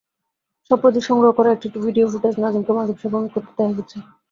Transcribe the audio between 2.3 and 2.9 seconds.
নাজিমকে